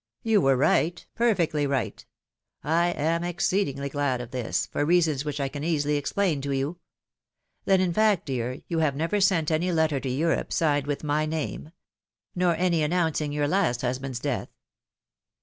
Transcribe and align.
"You 0.23 0.41
were 0.41 0.57
right, 0.57 1.05
perfectly 1.13 1.67
right. 1.67 2.03
I 2.63 2.87
am 2.89 3.23
exceedingly 3.23 3.87
glad 3.87 4.19
of 4.19 4.31
this, 4.31 4.65
for 4.65 4.83
reasons 4.83 5.23
which 5.23 5.39
I 5.39 5.47
can 5.47 5.63
easily 5.63 5.95
explain 5.95 6.41
to 6.41 6.51
you. 6.51 6.79
Then 7.65 7.81
in 7.81 7.93
fact, 7.93 8.25
dear, 8.25 8.61
you 8.67 8.79
have 8.79 8.95
never 8.95 9.21
sent 9.21 9.51
any 9.51 9.71
letter 9.71 9.99
to 9.99 10.09
Europe, 10.09 10.53
signed 10.53 10.87
with 10.87 11.03
my 11.03 11.27
name? 11.27 11.71
Nor 12.33 12.55
any 12.55 12.81
announcing 12.81 13.31
your 13.31 13.47
last 13.47 13.81
husband's 13.81 14.19
death?" 14.19 14.49